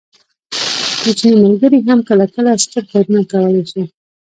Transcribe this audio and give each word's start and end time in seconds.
کوچني 1.01 1.31
ملګري 1.43 1.79
هم 1.87 1.99
کله 2.09 2.25
کله 2.35 2.51
ستر 2.63 2.83
کارونه 2.91 3.21
کولی 3.31 3.63
شي. 3.71 3.83